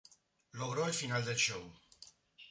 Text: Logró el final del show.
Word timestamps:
Logró 0.53 0.87
el 0.87 0.95
final 0.95 1.23
del 1.25 1.35
show. 1.35 1.71